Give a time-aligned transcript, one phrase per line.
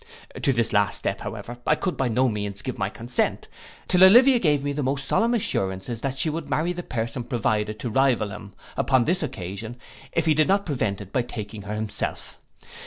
[0.41, 3.47] To this last step, however, I would by no means give my consent,
[3.87, 7.77] till Olivia gave me the most solemn assurances that she would marry the person provided
[7.81, 9.77] to rival him upon this occasion,
[10.11, 12.39] if he did not prevent it, by taking her himself.